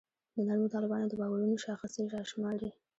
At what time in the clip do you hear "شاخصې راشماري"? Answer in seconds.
1.65-2.69